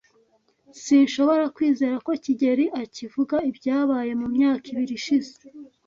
[0.83, 5.33] Sinshobora kwizera ko kigeli akivuga ibyabaye mu myaka ibiri ishize.